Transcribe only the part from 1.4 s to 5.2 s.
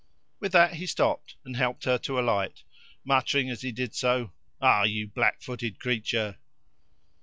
and helped her to alight muttering as he did so: "Ah, you